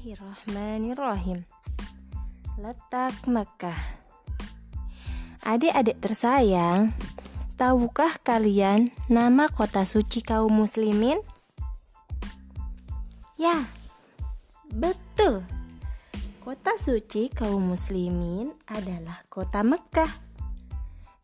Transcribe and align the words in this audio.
Bismillahirrahmanirrahim. 0.00 1.44
Letak 2.56 3.20
Mekah. 3.28 3.76
Adik-adik 5.44 6.00
tersayang 6.00 6.96
Tahukah 7.60 8.16
kalian 8.24 8.96
nama 9.12 9.52
kota 9.52 9.84
suci 9.84 10.24
kaum 10.24 10.56
muslimin? 10.56 11.20
Ya, 13.36 13.68
betul. 14.72 15.44
Kota 16.40 16.80
suci 16.80 17.28
kaum 17.28 17.60
muslimin 17.60 18.56
adalah 18.72 19.20
kota 19.28 19.60
Mekah. 19.60 20.08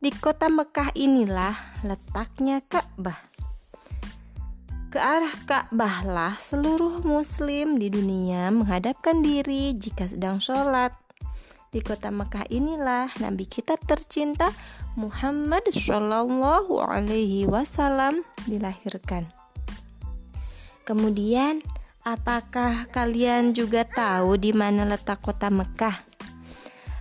Di 0.04 0.12
kota 0.12 0.52
Mekah 0.52 0.93
inilah 0.93 1.80
letaknya 1.80 2.61
Ka'bah 2.61 3.35
ke 4.96 5.05
arah 5.05 5.36
Ka'bah 5.45 6.09
lah 6.09 6.32
seluruh 6.41 7.05
muslim 7.05 7.77
di 7.77 7.92
dunia 7.92 8.48
menghadapkan 8.48 9.20
diri 9.20 9.77
jika 9.77 10.09
sedang 10.09 10.41
sholat. 10.41 10.96
Di 11.69 11.84
kota 11.84 12.09
Mekah 12.09 12.48
inilah 12.48 13.12
Nabi 13.20 13.45
kita 13.45 13.77
tercinta 13.77 14.48
Muhammad 14.96 15.69
Shallallahu 15.69 16.80
Alaihi 16.80 17.45
Wasallam 17.45 18.24
dilahirkan. 18.48 19.28
Kemudian, 20.88 21.60
apakah 22.00 22.88
kalian 22.88 23.52
juga 23.52 23.84
tahu 23.84 24.41
di 24.41 24.56
mana 24.56 24.88
letak 24.88 25.20
kota 25.20 25.52
Mekah? 25.52 26.00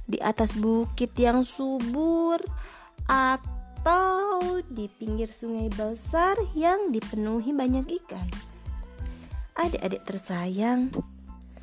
Di 0.04 0.20
atas 0.20 0.52
bukit 0.52 1.16
yang 1.16 1.48
subur 1.48 2.44
atau 3.08 3.55
atau 3.86 4.66
di 4.66 4.90
pinggir 4.90 5.30
sungai 5.30 5.70
besar 5.70 6.34
yang 6.58 6.90
dipenuhi 6.90 7.54
banyak 7.54 7.86
ikan. 8.02 8.26
Adik-adik 9.54 10.02
tersayang, 10.10 10.90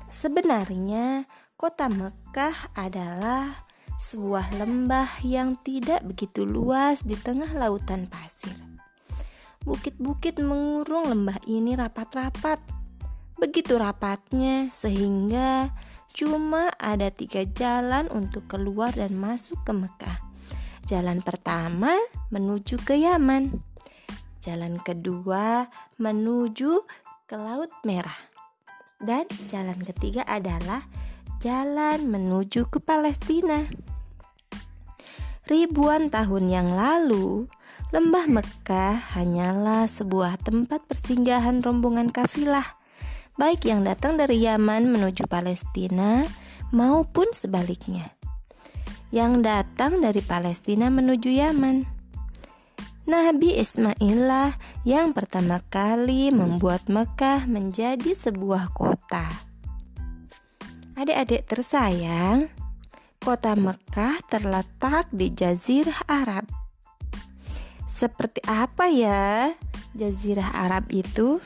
sebenarnya 0.07 1.27
kota 1.59 1.91
Mekah 1.91 2.79
adalah 2.79 3.67
sebuah 3.99 4.55
lembah 4.55 5.19
yang 5.27 5.59
tidak 5.67 6.07
begitu 6.07 6.47
luas 6.47 7.03
di 7.03 7.19
tengah 7.19 7.51
lautan 7.59 8.07
pasir. 8.07 8.55
Bukit-bukit 9.67 10.39
mengurung 10.39 11.11
lembah 11.11 11.43
ini 11.51 11.75
rapat-rapat. 11.75 12.63
Begitu 13.35 13.83
rapatnya 13.83 14.71
sehingga 14.71 15.75
cuma 16.15 16.71
ada 16.79 17.11
tiga 17.11 17.43
jalan 17.51 18.07
untuk 18.15 18.47
keluar 18.47 18.95
dan 18.95 19.19
masuk 19.19 19.59
ke 19.67 19.75
Mekah 19.75 20.32
Jalan 20.83 21.23
pertama 21.23 21.95
menuju 22.35 22.83
ke 22.83 22.99
Yaman. 22.99 23.55
Jalan 24.43 24.83
kedua 24.83 25.71
menuju 26.03 26.83
ke 27.31 27.39
Laut 27.39 27.71
Merah. 27.87 28.19
Dan 28.99 29.31
jalan 29.47 29.79
ketiga 29.87 30.27
adalah 30.27 30.83
jalan 31.39 32.11
menuju 32.11 32.67
ke 32.67 32.83
Palestina. 32.83 33.71
Ribuan 35.47 36.11
tahun 36.11 36.51
yang 36.51 36.75
lalu, 36.75 37.47
Lembah 37.93 38.25
Mekah 38.25 39.21
hanyalah 39.21 39.85
sebuah 39.85 40.41
tempat 40.41 40.81
persinggahan 40.89 41.61
rombongan 41.61 42.09
kafilah, 42.09 42.65
baik 43.37 43.69
yang 43.69 43.85
datang 43.85 44.17
dari 44.17 44.41
Yaman 44.41 44.89
menuju 44.89 45.29
Palestina 45.29 46.25
maupun 46.73 47.29
sebaliknya 47.37 48.17
yang 49.13 49.45
datang 49.45 50.01
dari 50.01 50.25
Palestina 50.25 50.89
menuju 50.89 51.29
Yaman. 51.29 51.85
Nabi 53.05 53.61
Ismail 53.61 54.57
yang 54.89 55.13
pertama 55.13 55.61
kali 55.69 56.33
membuat 56.33 56.89
Mekah 56.89 57.45
menjadi 57.45 58.17
sebuah 58.17 58.73
kota. 58.73 59.29
Adik-adik 60.97 61.45
tersayang, 61.45 62.49
kota 63.21 63.53
Mekah 63.53 64.17
terletak 64.33 65.13
di 65.13 65.29
Jazirah 65.29 66.09
Arab. 66.09 66.49
Seperti 67.85 68.41
apa 68.49 68.89
ya 68.89 69.53
Jazirah 69.93 70.57
Arab 70.57 70.89
itu? 70.89 71.37